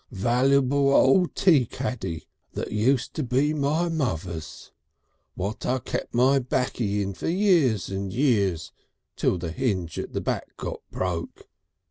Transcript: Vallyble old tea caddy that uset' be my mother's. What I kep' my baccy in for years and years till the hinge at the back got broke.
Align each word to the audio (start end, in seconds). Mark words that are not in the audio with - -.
Vallyble 0.11 0.93
old 0.93 1.35
tea 1.35 1.67
caddy 1.67 2.27
that 2.53 2.69
uset' 2.71 3.29
be 3.29 3.53
my 3.53 3.87
mother's. 3.87 4.71
What 5.35 5.63
I 5.63 5.77
kep' 5.77 6.11
my 6.11 6.39
baccy 6.39 7.03
in 7.03 7.13
for 7.13 7.29
years 7.29 7.87
and 7.89 8.11
years 8.11 8.71
till 9.15 9.37
the 9.37 9.51
hinge 9.51 9.99
at 9.99 10.13
the 10.13 10.19
back 10.21 10.57
got 10.57 10.81
broke. 10.89 11.47